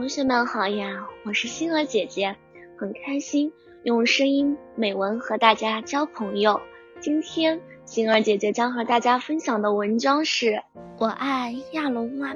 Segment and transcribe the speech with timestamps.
[0.00, 2.34] 同学们好呀，我是星儿姐姐，
[2.74, 6.58] 很开心用声音美文和大家交朋友。
[7.00, 10.52] 今天星儿姐姐将和大家分享的文章是
[10.98, 12.34] 《我爱亚龙湾》。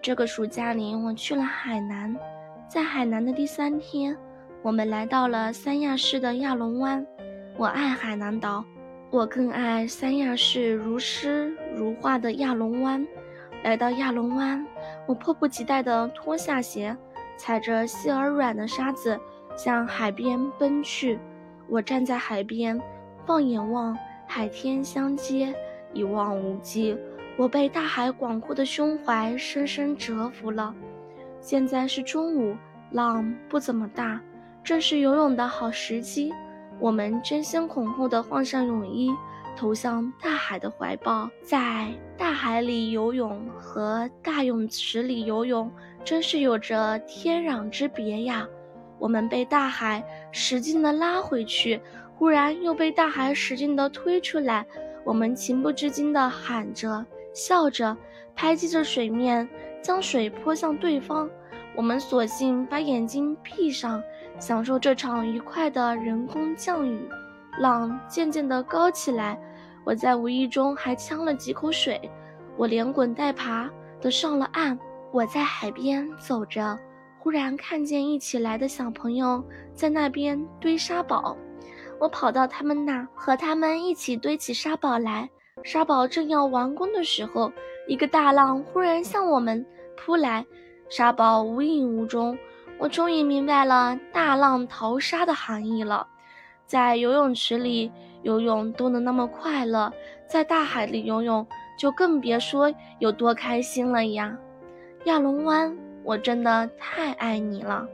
[0.00, 2.16] 这个暑假里，我去了海南，
[2.70, 4.16] 在海南的第三天，
[4.62, 7.06] 我们来到了三亚市的亚龙湾。
[7.58, 8.64] 我爱海南岛，
[9.10, 13.06] 我更爱三亚市如诗如画的亚龙湾。
[13.62, 14.66] 来到亚龙湾，
[15.06, 16.96] 我迫不及待地脱下鞋，
[17.36, 19.18] 踩着细而软的沙子
[19.56, 21.18] 向海边奔去。
[21.68, 22.80] 我站在海边，
[23.26, 23.96] 放眼望，
[24.26, 25.54] 海天相接，
[25.92, 26.96] 一望无际。
[27.36, 30.74] 我被大海广阔的胸怀深深折服了。
[31.40, 32.54] 现在是中午，
[32.90, 34.20] 浪不怎么大，
[34.62, 36.32] 正是游泳的好时机。
[36.78, 39.10] 我们争先恐后地换上泳衣。
[39.56, 45.70] 投向大海的怀抱，在大海里游泳和大泳池里游泳，
[46.04, 48.46] 真是有着天壤之别呀！
[48.98, 51.80] 我们被大海使劲地拉回去，
[52.16, 54.64] 忽然又被大海使劲地推出来。
[55.04, 57.96] 我们情不自禁地喊着、笑着，
[58.34, 59.48] 拍击着水面，
[59.82, 61.28] 将水泼向对方。
[61.74, 64.02] 我们索性把眼睛闭上，
[64.38, 67.08] 享受这场愉快的人工降雨。
[67.58, 69.38] 浪渐渐地高起来，
[69.84, 72.10] 我在无意中还呛了几口水，
[72.56, 74.78] 我连滚带爬地上了岸。
[75.12, 76.78] 我在海边走着，
[77.18, 81.36] 忽然看见一起来的小朋友在那边堆沙堡，
[82.00, 85.28] 我跑到他们那，和他们一起堆起沙堡来。
[85.64, 87.52] 沙堡正要完工的时候，
[87.86, 89.64] 一个大浪忽然向我们
[89.98, 90.46] 扑来，
[90.88, 92.36] 沙堡无影无踪。
[92.78, 96.08] 我终于明白了大浪淘沙的含义了。
[96.66, 97.90] 在游泳池里
[98.22, 99.92] 游泳都能那么快乐，
[100.26, 101.46] 在大海里游泳
[101.78, 104.36] 就更别说有多开心了呀！
[105.04, 107.86] 亚龙湾，我真的太爱你了。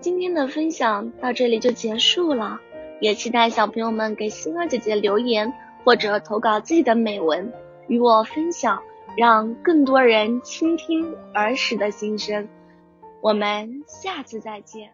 [0.00, 2.60] 今天的分享到这里就结束了，
[3.00, 5.52] 也期待小朋友们给星儿姐姐留言
[5.82, 7.50] 或者投稿自己的美文
[7.88, 8.82] 与我分享，
[9.16, 12.46] 让更多人倾听儿时的心声。
[13.22, 14.90] 我们下次再见。